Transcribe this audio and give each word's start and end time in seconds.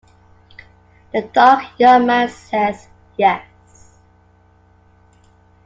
The 1.13 1.21
dark 1.31 1.77
young 1.77 2.07
man 2.07 2.27
says 2.27 2.87
'yes'. 3.19 3.99